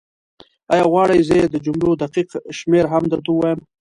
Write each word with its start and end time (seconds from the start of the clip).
ایا 0.73 0.85
غواړې 0.91 1.25
زه 1.27 1.33
یې 1.39 1.45
د 1.49 1.55
جملو 1.65 1.91
دقیق 2.03 2.29
شمېر 2.57 2.85
هم 2.91 3.03
درته 3.11 3.29
ووایم؟ 3.31 3.59